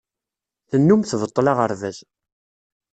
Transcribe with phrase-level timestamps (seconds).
[0.69, 1.97] Tennum tbeṭṭel aɣerbaz.